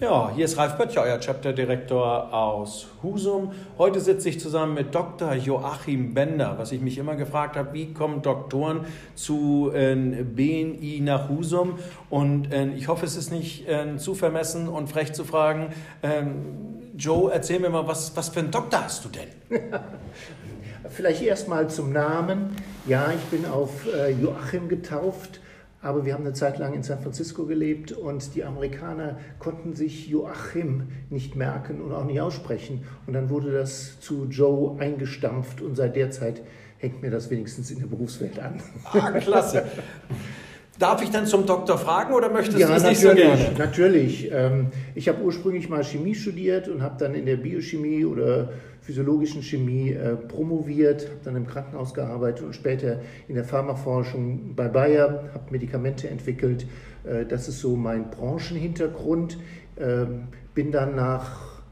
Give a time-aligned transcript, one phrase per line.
[0.00, 3.52] Ja, hier ist Ralf Böttcher, euer Chapterdirektor aus Husum.
[3.78, 5.32] Heute sitze ich zusammen mit Dr.
[5.34, 6.56] Joachim Bender.
[6.58, 11.78] Was ich mich immer gefragt habe, wie kommen Doktoren zu äh, BNI nach Husum?
[12.10, 15.68] Und äh, ich hoffe, es ist nicht äh, zu vermessen und frech zu fragen.
[16.02, 16.42] Ähm,
[16.98, 19.60] Joe, erzähl mir mal, was, was für einen Doktor hast du denn?
[20.90, 22.56] Vielleicht erstmal zum Namen.
[22.88, 25.38] Ja, ich bin auf äh, Joachim getauft
[25.84, 30.08] aber wir haben eine Zeit lang in San Francisco gelebt und die Amerikaner konnten sich
[30.08, 32.84] Joachim nicht merken und auch nicht aussprechen.
[33.06, 36.40] Und dann wurde das zu Joe eingestampft und seit der Zeit
[36.78, 38.62] hängt mir das wenigstens in der Berufswelt an.
[38.92, 39.64] Ah, klasse.
[40.78, 43.52] Darf ich dann zum Doktor fragen oder möchtest ja, du es nicht so gerne?
[43.56, 44.30] Natürlich.
[44.32, 49.42] Ähm, ich habe ursprünglich mal Chemie studiert und habe dann in der Biochemie oder physiologischen
[49.42, 55.30] Chemie äh, promoviert, habe dann im Krankenhaus gearbeitet und später in der Pharmaforschung bei Bayer,
[55.32, 56.66] habe Medikamente entwickelt.
[57.04, 59.38] Äh, das ist so mein Branchenhintergrund.
[59.78, 61.62] Ähm, bin dann nach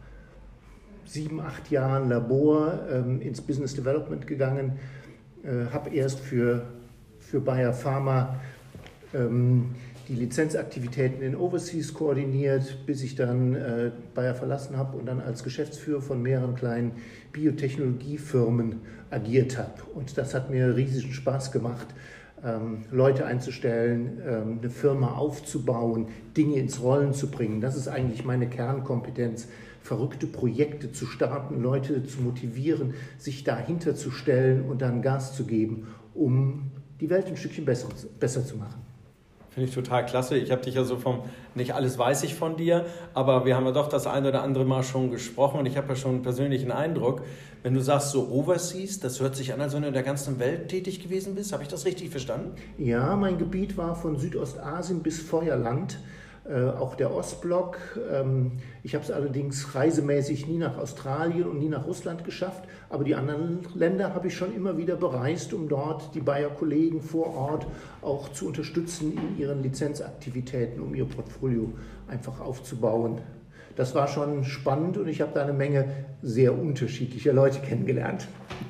[1.04, 4.78] sieben, acht Jahren Labor ähm, ins Business Development gegangen,
[5.44, 6.62] äh, habe erst für,
[7.18, 8.40] für Bayer Pharma
[9.12, 15.44] die Lizenzaktivitäten in Overseas koordiniert, bis ich dann äh, Bayer verlassen habe und dann als
[15.44, 16.92] Geschäftsführer von mehreren kleinen
[17.32, 19.82] Biotechnologiefirmen agiert habe.
[19.94, 21.86] Und das hat mir riesigen Spaß gemacht,
[22.44, 27.60] ähm, Leute einzustellen, ähm, eine Firma aufzubauen, Dinge ins Rollen zu bringen.
[27.60, 29.48] Das ist eigentlich meine Kernkompetenz,
[29.80, 35.44] verrückte Projekte zu starten, Leute zu motivieren, sich dahinter zu stellen und dann Gas zu
[35.44, 37.88] geben, um die Welt ein Stückchen besser,
[38.18, 38.91] besser zu machen.
[39.54, 40.38] Finde ich total klasse.
[40.38, 41.20] Ich habe dich ja so vom,
[41.54, 44.64] nicht alles weiß ich von dir, aber wir haben ja doch das ein oder andere
[44.64, 47.22] Mal schon gesprochen und ich habe ja schon einen persönlichen Eindruck.
[47.62, 50.38] Wenn du sagst so Overseas, das hört sich an, als wenn du in der ganzen
[50.38, 51.52] Welt tätig gewesen bist.
[51.52, 52.52] Habe ich das richtig verstanden?
[52.78, 55.98] Ja, mein Gebiet war von Südostasien bis Feuerland.
[56.44, 57.78] Äh, auch der Ostblock.
[58.10, 63.04] Ähm, ich habe es allerdings reisemäßig nie nach Australien und nie nach Russland geschafft, aber
[63.04, 67.66] die anderen Länder habe ich schon immer wieder bereist, um dort die Bayer-Kollegen vor Ort
[68.00, 71.70] auch zu unterstützen in ihren Lizenzaktivitäten, um ihr Portfolio
[72.08, 73.20] einfach aufzubauen.
[73.76, 75.88] Das war schon spannend und ich habe da eine Menge
[76.22, 78.28] sehr unterschiedlicher Leute kennengelernt.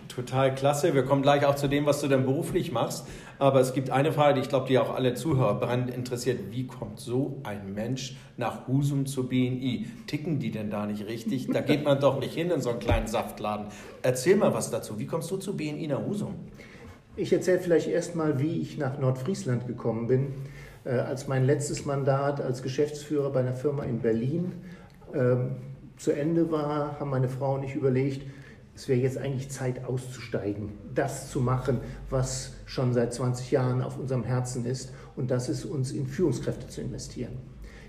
[0.08, 0.94] Total klasse.
[0.94, 3.06] Wir kommen gleich auch zu dem, was du dann beruflich machst.
[3.38, 6.38] Aber es gibt eine Frage, die ich glaube, die auch alle Zuhörer brennend interessiert.
[6.50, 9.86] Wie kommt so ein Mensch nach Husum zur BNI?
[10.06, 11.48] Ticken die denn da nicht richtig?
[11.48, 13.66] Da geht man doch nicht hin in so einen kleinen Saftladen.
[14.02, 14.98] Erzähl mal was dazu.
[14.98, 16.34] Wie kommst du zu BNI nach Husum?
[17.16, 20.34] Ich erzähle vielleicht erstmal, wie ich nach Nordfriesland gekommen bin.
[20.84, 24.52] Äh, als mein letztes Mandat als Geschäftsführer bei einer Firma in Berlin
[25.14, 25.56] ähm,
[25.96, 28.26] zu Ende war, haben meine Frau und ich überlegt,
[28.74, 33.98] es wäre jetzt eigentlich Zeit auszusteigen, das zu machen, was schon seit 20 Jahren auf
[33.98, 37.34] unserem Herzen ist, und das ist uns in Führungskräfte zu investieren.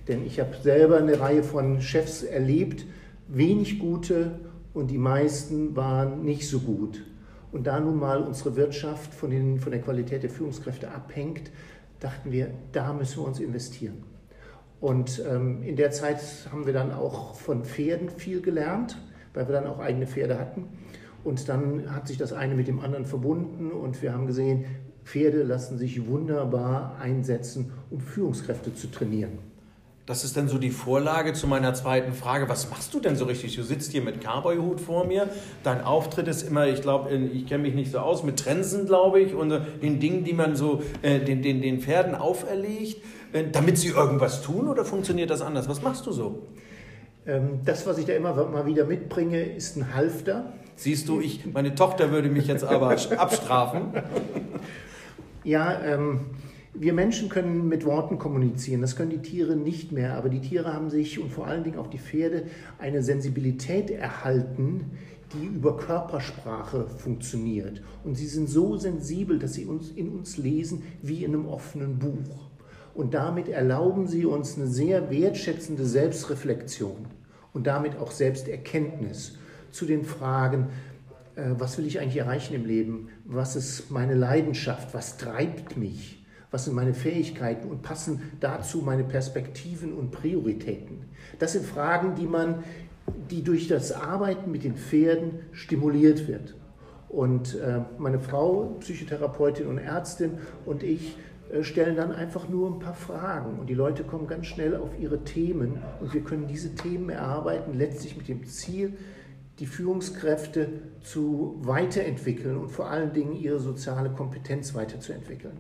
[0.08, 2.86] Denn ich habe selber eine Reihe von Chefs erlebt,
[3.30, 4.40] wenig gute
[4.74, 7.02] und die meisten waren nicht so gut.
[7.54, 11.52] Und da nun mal unsere Wirtschaft von, den, von der Qualität der Führungskräfte abhängt,
[12.00, 14.04] dachten wir, da müssen wir uns investieren.
[14.84, 16.20] Und ähm, in der Zeit
[16.52, 18.98] haben wir dann auch von Pferden viel gelernt
[19.34, 20.68] weil wir dann auch eigene Pferde hatten.
[21.24, 24.66] Und dann hat sich das eine mit dem anderen verbunden und wir haben gesehen,
[25.06, 29.40] Pferde lassen sich wunderbar einsetzen, um Führungskräfte zu trainieren.
[30.06, 32.50] Das ist dann so die Vorlage zu meiner zweiten Frage.
[32.50, 33.56] Was machst du denn so richtig?
[33.56, 35.30] Du sitzt hier mit Cowboy-Hut vor mir.
[35.64, 39.22] Dein Auftritt ist immer, ich glaube, ich kenne mich nicht so aus, mit Trensen, glaube
[39.22, 43.00] ich, und den Dingen, die man so äh, den, den, den Pferden auferlegt, äh,
[43.52, 45.68] damit sie irgendwas tun oder funktioniert das anders?
[45.68, 46.48] Was machst du so?
[47.26, 50.54] Ähm, das, was ich da immer mal wieder mitbringe, ist ein Halfter.
[50.76, 53.94] Siehst du, ich, meine Tochter würde mich jetzt aber abstrafen.
[55.44, 56.22] Ja, ähm,
[56.74, 60.74] wir Menschen können mit Worten kommunizieren, das können die Tiere nicht mehr, aber die Tiere
[60.74, 62.48] haben sich und vor allen Dingen auch die Pferde
[62.80, 64.92] eine Sensibilität erhalten,
[65.34, 67.82] die über Körpersprache funktioniert.
[68.04, 72.00] Und sie sind so sensibel, dass sie uns in uns lesen wie in einem offenen
[72.00, 72.50] Buch.
[72.94, 77.08] Und damit erlauben sie uns eine sehr wertschätzende Selbstreflexion
[77.54, 79.38] und damit auch Selbsterkenntnis
[79.72, 80.70] zu den Fragen,
[81.36, 83.10] äh, was will ich eigentlich erreichen im Leben?
[83.26, 84.94] Was ist meine Leidenschaft?
[84.94, 86.24] Was treibt mich?
[86.52, 91.06] Was sind meine Fähigkeiten und passen dazu meine Perspektiven und Prioritäten?
[91.40, 92.64] Das sind Fragen, die man,
[93.32, 96.54] die durch das Arbeiten mit den Pferden stimuliert wird.
[97.10, 101.16] Und äh, meine Frau, Psychotherapeutin und Ärztin und ich
[101.62, 105.24] stellen dann einfach nur ein paar Fragen und die Leute kommen ganz schnell auf ihre
[105.24, 108.94] Themen und wir können diese Themen erarbeiten, letztlich mit dem Ziel,
[109.60, 110.70] die Führungskräfte
[111.02, 115.58] zu weiterentwickeln und vor allen Dingen ihre soziale Kompetenz weiterzuentwickeln.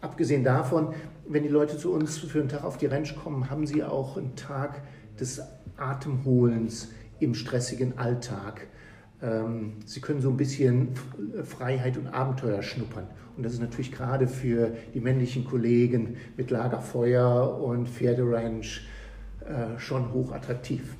[0.00, 0.94] Abgesehen davon,
[1.28, 4.16] wenn die Leute zu uns für einen Tag auf die Ranch kommen, haben sie auch
[4.16, 4.82] einen Tag
[5.20, 5.42] des
[5.76, 6.88] Atemholens
[7.20, 8.66] im stressigen Alltag.
[9.22, 10.88] Ähm, sie können so ein bisschen
[11.44, 13.06] Freiheit und Abenteuer schnuppern.
[13.36, 18.82] Und das ist natürlich gerade für die männlichen Kollegen mit Lagerfeuer und Pferderanch
[19.40, 20.96] äh, schon hochattraktiv.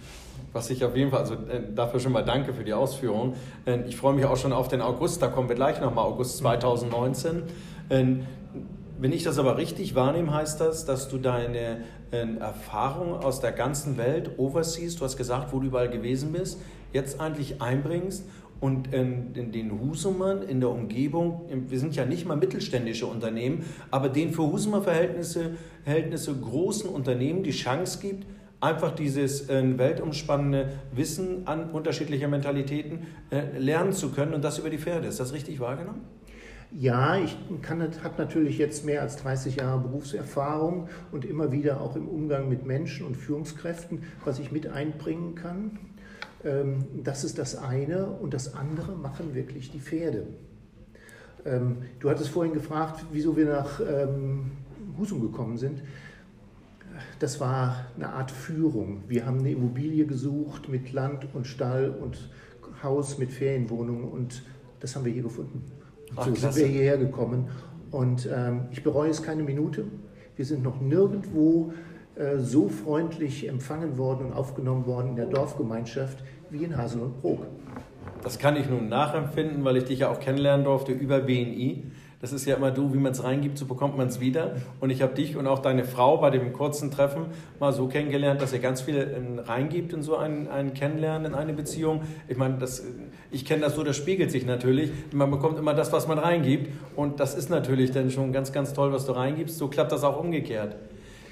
[0.52, 3.34] Was ich auf jeden Fall, also äh, dafür schon mal danke für die Ausführung.
[3.66, 6.38] Äh, ich freue mich auch schon auf den August, da kommen wir gleich nochmal, August
[6.38, 7.42] 2019.
[7.88, 13.98] Wenn ich das aber richtig wahrnehme, heißt das, dass du deine Erfahrungen aus der ganzen
[13.98, 16.58] Welt, overseas, du hast gesagt, wo du überall gewesen bist,
[16.92, 18.24] jetzt eigentlich einbringst
[18.60, 23.64] und in, in, den Husumern in der Umgebung, wir sind ja nicht mal mittelständische Unternehmen,
[23.90, 28.24] aber den für Husumer Verhältnisse, Verhältnisse großen Unternehmen die Chance gibt,
[28.60, 34.70] einfach dieses äh, weltumspannende Wissen an unterschiedlicher Mentalitäten äh, lernen zu können und das über
[34.70, 35.08] die Pferde.
[35.08, 36.02] Ist das richtig wahrgenommen?
[36.70, 37.36] Ja, ich
[37.68, 42.64] habe natürlich jetzt mehr als 30 Jahre Berufserfahrung und immer wieder auch im Umgang mit
[42.64, 45.78] Menschen und Führungskräften, was ich mit einbringen kann.
[46.44, 48.06] Ähm, das ist das eine.
[48.06, 50.26] Und das andere machen wirklich die Pferde.
[51.44, 54.52] Ähm, du hattest vorhin gefragt, wieso wir nach ähm,
[54.98, 55.82] Husum gekommen sind.
[57.18, 59.02] Das war eine Art Führung.
[59.08, 62.30] Wir haben eine Immobilie gesucht mit Land und Stall und
[62.82, 64.42] Haus mit Ferienwohnungen und
[64.80, 65.62] das haben wir hier gefunden.
[66.16, 66.58] Ach, so klasse.
[66.58, 67.48] sind wir hierher gekommen
[67.90, 68.28] und
[68.72, 69.84] ich bereue es keine Minute.
[70.36, 71.72] Wir sind noch nirgendwo
[72.38, 77.46] so freundlich empfangen worden und aufgenommen worden in der Dorfgemeinschaft wie in Hasel und Brok.
[78.22, 81.84] Das kann ich nun nachempfinden, weil ich dich ja auch kennenlernen durfte über BNI.
[82.20, 84.54] Das ist ja immer du, wie man es reingibt, so bekommt man es wieder.
[84.78, 87.26] Und ich habe dich und auch deine Frau bei dem kurzen Treffen
[87.58, 91.34] mal so kennengelernt, dass ihr ganz viel ähm, reingibt in so ein, ein Kennenlernen, in
[91.34, 92.02] eine Beziehung.
[92.28, 92.84] Ich meine, das,
[93.32, 94.92] ich kenne das so, das spiegelt sich natürlich.
[95.12, 96.70] Man bekommt immer das, was man reingibt.
[96.94, 99.58] Und das ist natürlich dann schon ganz, ganz toll, was du reingibst.
[99.58, 100.76] So klappt das auch umgekehrt.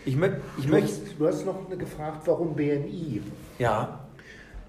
[0.05, 3.23] Ich, mö ich du, hast, du hast noch gefragt, warum BNI?
[3.59, 4.01] Ja.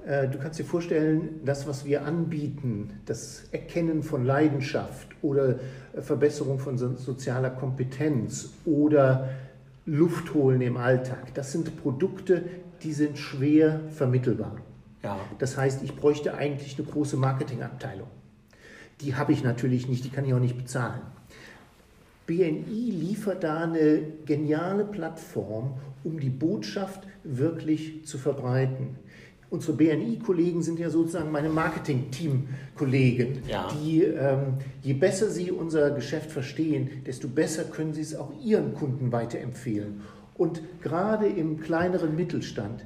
[0.05, 5.59] Äh, du kannst dir vorstellen, das, was wir anbieten, das Erkennen von Leidenschaft oder
[5.93, 9.29] äh, Verbesserung von sozialer Kompetenz oder
[9.85, 12.43] Luft holen im Alltag, das sind Produkte,
[12.83, 14.57] die sind schwer vermittelbar.
[15.03, 15.19] Ja.
[15.39, 18.07] Das heißt, ich bräuchte eigentlich eine große Marketingabteilung.
[19.01, 21.01] Die habe ich natürlich nicht, die kann ich auch nicht bezahlen.
[22.27, 25.73] BNI liefert da eine geniale Plattform,
[26.03, 28.95] um die Botschaft wirklich zu verbreiten.
[29.49, 33.67] Unsere BNI-Kollegen sind ja sozusagen meine Marketing-Team-Kollegen, ja.
[33.73, 38.73] die, ähm, je besser sie unser Geschäft verstehen, desto besser können sie es auch ihren
[38.73, 40.01] Kunden weiterempfehlen.
[40.35, 42.85] Und gerade im kleineren Mittelstand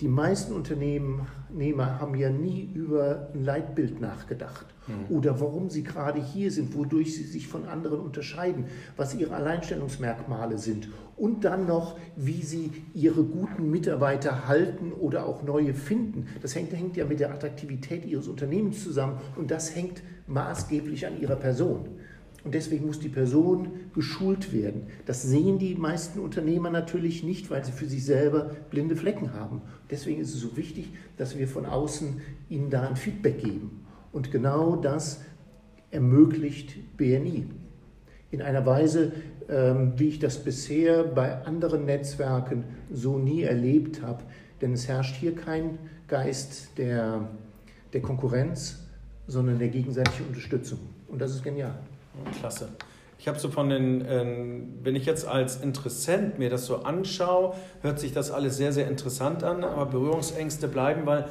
[0.00, 1.26] die meisten Unternehmer
[2.00, 5.16] haben ja nie über ein Leitbild nachgedacht mhm.
[5.16, 8.66] oder warum sie gerade hier sind, wodurch sie sich von anderen unterscheiden,
[8.96, 15.42] was ihre Alleinstellungsmerkmale sind und dann noch, wie sie ihre guten Mitarbeiter halten oder auch
[15.42, 16.26] neue finden.
[16.42, 21.20] Das hängt, hängt ja mit der Attraktivität ihres Unternehmens zusammen und das hängt maßgeblich an
[21.20, 21.88] ihrer Person.
[22.46, 24.86] Und deswegen muss die Person geschult werden.
[25.04, 29.62] Das sehen die meisten Unternehmer natürlich nicht, weil sie für sich selber blinde Flecken haben.
[29.90, 33.84] Deswegen ist es so wichtig, dass wir von außen ihnen da ein Feedback geben.
[34.12, 35.22] Und genau das
[35.90, 37.46] ermöglicht BNI.
[38.30, 39.10] In einer Weise,
[39.48, 42.62] ähm, wie ich das bisher bei anderen Netzwerken
[42.92, 44.22] so nie erlebt habe.
[44.60, 47.28] Denn es herrscht hier kein Geist der,
[47.92, 48.86] der Konkurrenz,
[49.26, 50.78] sondern der gegenseitigen Unterstützung.
[51.08, 51.76] Und das ist genial.
[52.38, 52.68] Klasse.
[53.18, 57.54] Ich habe so von den, ähm, wenn ich jetzt als Interessent mir das so anschaue,
[57.80, 61.26] hört sich das alles sehr, sehr interessant an, aber Berührungsängste bleiben, weil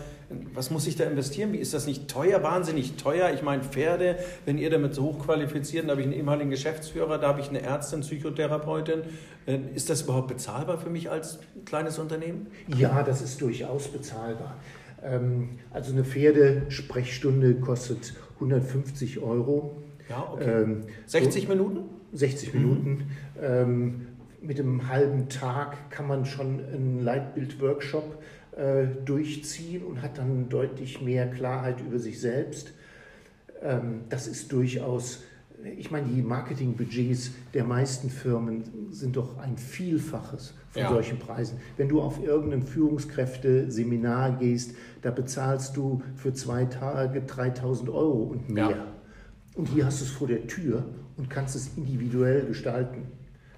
[0.53, 1.53] was muss ich da investieren?
[1.53, 3.31] Wie ist das nicht teuer, wahnsinnig teuer?
[3.33, 7.27] Ich meine, Pferde, wenn ihr damit so hochqualifiziert, da habe ich einen ehemaligen Geschäftsführer, da
[7.27, 9.03] habe ich eine Ärztin, Psychotherapeutin.
[9.45, 12.47] Äh, ist das überhaupt bezahlbar für mich als kleines Unternehmen?
[12.75, 14.55] Ja, das ist durchaus bezahlbar.
[15.03, 19.77] Ähm, also eine Pferdesprechstunde kostet 150 Euro
[20.09, 20.63] ja, okay.
[20.63, 21.79] Ähm, 60 so, Minuten?
[22.13, 22.61] 60 mhm.
[22.61, 23.03] Minuten.
[23.41, 24.07] Ähm,
[24.41, 28.21] mit einem halben Tag kann man schon einen Leitbild-Workshop
[28.55, 32.73] äh, durchziehen und hat dann deutlich mehr Klarheit über sich selbst.
[33.61, 35.23] Ähm, das ist durchaus,
[35.77, 40.89] ich meine, die Marketingbudgets der meisten Firmen sind doch ein Vielfaches von ja.
[40.89, 41.59] solchen Preisen.
[41.77, 48.49] Wenn du auf irgendein Führungskräfte-Seminar gehst, da bezahlst du für zwei Tage 3000 Euro und
[48.49, 48.69] mehr.
[48.69, 48.94] Ja.
[49.55, 50.83] Und hier hast du es vor der Tür
[51.17, 53.03] und kannst es individuell gestalten.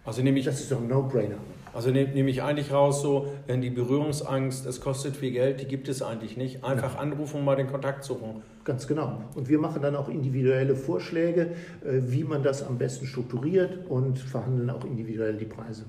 [0.05, 1.37] Also nehme ich, das ist doch ein No-Brainer.
[1.73, 5.65] Also nehme nehm ich eigentlich raus, so, wenn die Berührungsangst, es kostet viel Geld, die
[5.65, 6.63] gibt es eigentlich nicht.
[6.63, 6.99] Einfach ja.
[6.99, 8.41] anrufen und mal den Kontakt suchen.
[8.63, 9.21] Ganz genau.
[9.35, 11.51] Und wir machen dann auch individuelle Vorschläge,
[11.85, 15.83] äh, wie man das am besten strukturiert und verhandeln auch individuell die Preise.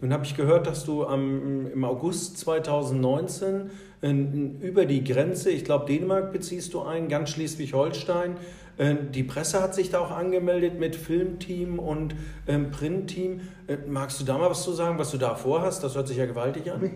[0.00, 3.70] Nun habe ich gehört, dass du am, im August 2019
[4.00, 8.36] in, über die Grenze, ich glaube Dänemark beziehst du ein, ganz Schleswig-Holstein.
[8.76, 12.14] Äh, die Presse hat sich da auch angemeldet mit Filmteam und
[12.46, 13.40] ähm, Printteam.
[13.66, 15.84] Äh, magst du da mal was zu sagen, was du da vorhast?
[15.84, 16.90] Das hört sich ja gewaltig an.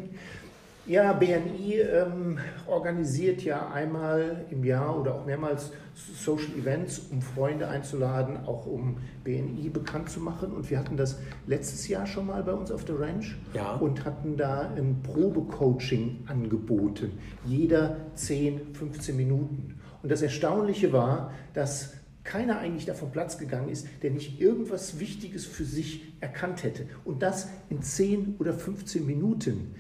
[0.87, 7.69] Ja, BNI ähm, organisiert ja einmal im Jahr oder auch mehrmals Social Events, um Freunde
[7.69, 10.53] einzuladen, auch um BNI bekannt zu machen.
[10.53, 13.77] Und wir hatten das letztes Jahr schon mal bei uns auf der Ranch ja.
[13.77, 17.13] und hatten da ein Probecoaching angeboten.
[17.47, 19.81] Jeder 10, 15 Minuten.
[20.05, 21.95] Und das Erstaunliche war, dass
[22.25, 26.87] keiner eigentlich davon Platz gegangen ist, der nicht irgendwas Wichtiges für sich erkannt hätte.
[27.05, 29.75] Und das in 10 oder 15 Minuten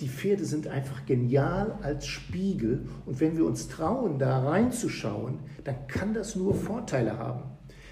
[0.00, 5.86] die Pferde sind einfach genial als Spiegel und wenn wir uns trauen, da reinzuschauen, dann
[5.88, 7.42] kann das nur Vorteile haben.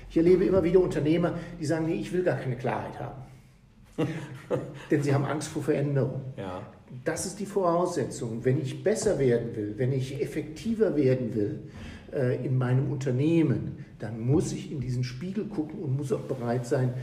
[0.08, 3.22] Ich erlebe immer wieder Unternehmer, die sagen, nee, ich will gar keine Klarheit haben.
[4.90, 6.22] Denn sie haben Angst vor Veränderung.
[6.36, 6.62] Ja.
[7.04, 8.44] Das ist die Voraussetzung.
[8.44, 11.58] Wenn ich besser werden will, wenn ich effektiver werden will
[12.12, 16.66] äh, in meinem Unternehmen, dann muss ich in diesen Spiegel gucken und muss auch bereit
[16.66, 16.94] sein,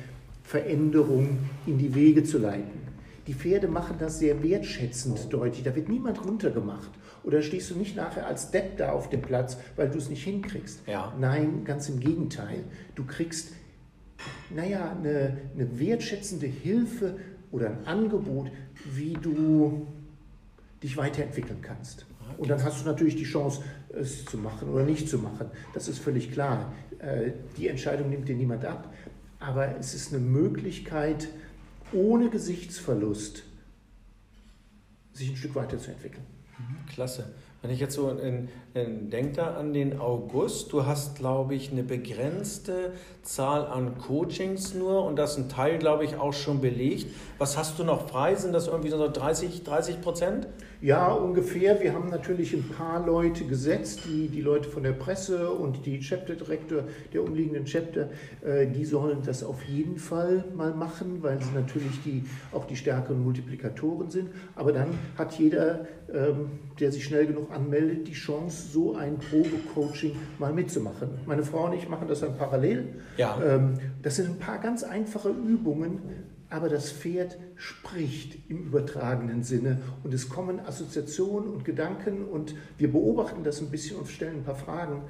[0.43, 2.85] Veränderungen in die Wege zu leiten.
[3.27, 5.63] Die Pferde machen das sehr wertschätzend deutlich.
[5.63, 6.91] Da wird niemand runtergemacht.
[7.23, 10.23] Oder stehst du nicht nachher als Depp da auf dem Platz, weil du es nicht
[10.23, 10.81] hinkriegst?
[10.85, 11.11] Ja.
[11.19, 12.63] Nein, ganz im Gegenteil.
[12.93, 13.53] Du kriegst,
[14.49, 17.19] naja, eine, eine wertschätzende Hilfe
[17.51, 18.51] oder ein Angebot,
[18.93, 19.87] wie du
[20.83, 22.05] dich weiterentwickeln kannst.
[22.37, 25.49] Und dann hast du natürlich die Chance, es zu machen oder nicht zu machen.
[25.73, 26.73] Das ist völlig klar.
[26.99, 28.93] Äh, die Entscheidung nimmt dir niemand ab.
[29.39, 31.27] Aber es ist eine Möglichkeit,
[31.93, 33.43] ohne Gesichtsverlust
[35.13, 36.25] sich ein Stück weiterzuentwickeln.
[36.93, 37.33] Klasse.
[37.61, 41.83] Wenn ich jetzt so in, denk da an den August, du hast, glaube ich, eine
[41.83, 42.91] begrenzte
[43.21, 47.07] Zahl an Coachings nur und das ist ein Teil, glaube ich, auch schon belegt.
[47.37, 48.35] Was hast du noch frei?
[48.35, 50.47] Sind das irgendwie so 30, 30 Prozent?
[50.81, 51.81] Ja, ungefähr.
[51.81, 55.99] Wir haben natürlich ein paar Leute gesetzt, die, die Leute von der Presse und die
[55.99, 58.09] Chapter-Direktor der umliegenden Chapter,
[58.45, 62.75] äh, die sollen das auf jeden Fall mal machen, weil sie natürlich die, auch die
[62.75, 64.29] stärkeren Multiplikatoren sind.
[64.55, 70.15] Aber dann hat jeder, ähm, der sich schnell genug anmeldet, die Chance, so ein Probecoaching
[70.39, 71.09] mal mitzumachen.
[71.25, 72.95] Meine Frau und ich machen das dann parallel.
[73.17, 73.39] Ja.
[73.43, 75.99] Ähm, das sind ein paar ganz einfache Übungen,
[76.49, 82.91] aber das Pferd spricht im übertragenen Sinne und es kommen Assoziationen und Gedanken und wir
[82.91, 85.03] beobachten das ein bisschen und stellen ein paar Fragen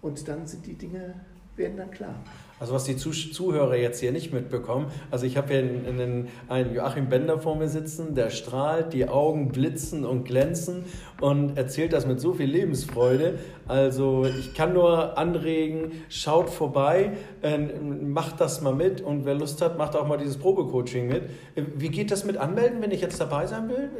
[0.00, 1.14] und dann sind die Dinge
[1.56, 2.14] werden dann klar.
[2.62, 7.08] Also was die Zuhörer jetzt hier nicht mitbekommen, also ich habe hier einen, einen, Joachim
[7.08, 10.84] Bender vor mir sitzen, der strahlt, die Augen blitzen und glänzen
[11.20, 13.40] und erzählt das mit so viel Lebensfreude.
[13.66, 19.60] Also ich kann nur anregen, schaut vorbei, äh, macht das mal mit und wer Lust
[19.60, 21.22] hat, macht auch mal dieses Probecoaching mit.
[21.56, 23.90] Wie geht das mit Anmelden, wenn ich jetzt dabei sein will?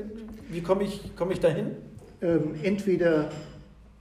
[0.49, 1.73] Wie komme ich, komm ich da hin?
[2.21, 3.29] Ähm, entweder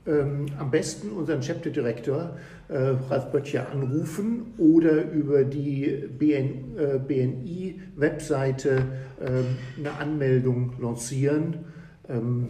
[0.08, 2.38] ähm, am besten unseren Chapter-Direktor
[2.70, 2.78] äh,
[3.10, 8.84] Ralf Böttcher anrufen oder über die BN, äh, BNI-Webseite
[9.20, 11.66] äh, eine Anmeldung lancieren.
[12.10, 12.50] Ähm,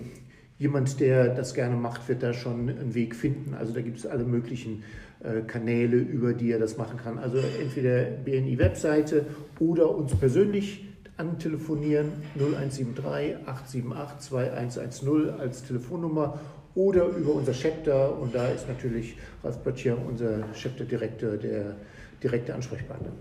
[0.57, 3.53] jemand, der das gerne macht, wird da schon einen Weg finden.
[3.53, 4.83] Also da gibt es alle möglichen
[5.23, 7.17] äh, Kanäle, über die er das machen kann.
[7.17, 9.25] Also entweder BNI-Webseite
[9.59, 10.85] oder uns persönlich
[11.17, 16.39] antelefonieren 0173 878 2110 als Telefonnummer
[16.75, 21.75] oder über unser Chapter und da ist natürlich Ralf Böttcher, unser Chapter-Direktor, der
[22.21, 23.11] direkte Ansprechpartner.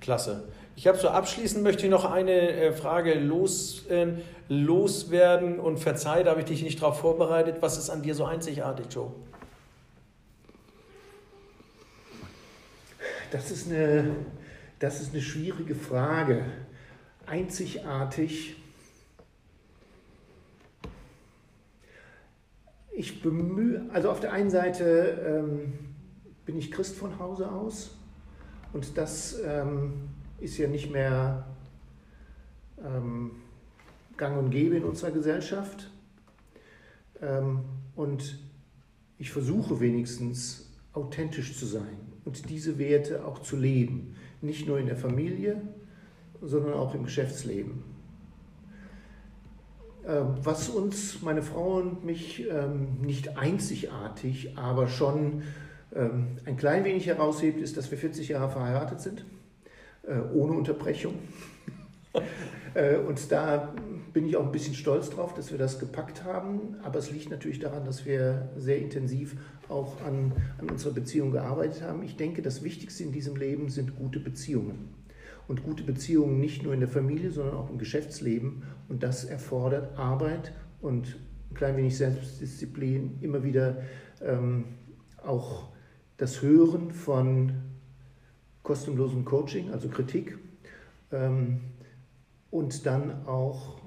[0.00, 0.44] Klasse.
[0.76, 4.06] Ich habe so abschließend möchte ich noch eine äh, Frage los, äh,
[4.48, 7.56] loswerden und verzeih, da habe ich dich nicht darauf vorbereitet.
[7.60, 9.12] Was ist an dir so einzigartig, Joe?
[13.30, 14.16] Das ist eine,
[14.78, 16.44] das ist eine schwierige Frage.
[17.26, 18.56] Einzigartig
[22.98, 25.72] ich bemühe, also auf der einen Seite ähm,
[26.44, 27.96] bin ich Christ von Hause aus
[28.72, 29.92] und das ähm,
[30.40, 31.46] ist ja nicht mehr
[32.84, 33.30] ähm,
[34.16, 35.92] gang und gäbe in unserer Gesellschaft.
[37.22, 37.60] Ähm,
[37.94, 38.40] und
[39.16, 44.86] ich versuche wenigstens authentisch zu sein und diese Werte auch zu leben, nicht nur in
[44.86, 45.62] der Familie,
[46.42, 47.84] sondern auch im Geschäftsleben.
[50.08, 55.42] Ähm, was uns, meine Frau und mich, ähm, nicht einzigartig, aber schon
[55.94, 59.26] ähm, ein klein wenig heraushebt, ist, dass wir 40 Jahre verheiratet sind,
[60.06, 61.14] äh, ohne Unterbrechung.
[62.74, 63.72] Äh, und da
[64.12, 66.76] bin ich auch ein bisschen stolz drauf, dass wir das gepackt haben.
[66.82, 69.36] Aber es liegt natürlich daran, dass wir sehr intensiv
[69.68, 72.02] auch an, an unserer Beziehung gearbeitet haben.
[72.02, 74.90] Ich denke, das Wichtigste in diesem Leben sind gute Beziehungen.
[75.48, 78.62] Und gute Beziehungen nicht nur in der Familie, sondern auch im Geschäftsleben.
[78.88, 81.16] Und das erfordert Arbeit und
[81.50, 83.78] ein klein wenig Selbstdisziplin, immer wieder
[84.22, 84.66] ähm,
[85.24, 85.70] auch
[86.18, 87.52] das Hören von
[88.62, 90.38] kostenlosem Coaching, also Kritik,
[91.10, 91.60] ähm,
[92.50, 93.78] und dann auch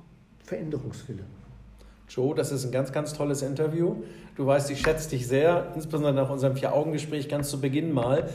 [0.44, 1.24] Veränderungswille.
[2.10, 4.04] Joe, das ist ein ganz, ganz tolles Interview.
[4.36, 8.30] Du weißt, ich schätze dich sehr, insbesondere nach unserem Vier-Augen-Gespräch ganz zu Beginn mal,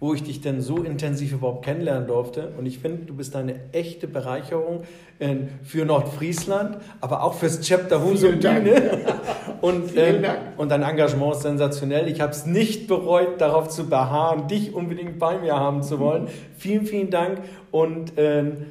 [0.00, 2.52] wo ich dich dann so intensiv überhaupt kennenlernen durfte.
[2.58, 4.82] Und ich finde, du bist eine echte Bereicherung
[5.20, 8.98] ähm, für Nordfriesland, aber auch fürs Chapter Husum Bühne.
[9.60, 10.24] Und, ähm,
[10.56, 12.08] und dein Engagement ist sensationell.
[12.08, 16.28] Ich habe es nicht bereut, darauf zu beharren, dich unbedingt bei mir haben zu wollen.
[16.56, 18.66] Vielen, vielen Dank und ähm,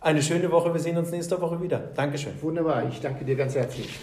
[0.00, 0.72] eine schöne Woche.
[0.74, 1.78] Wir sehen uns nächste Woche wieder.
[1.94, 2.32] Dankeschön.
[2.42, 2.82] Wunderbar.
[2.88, 3.96] Ich danke dir ganz herzlich.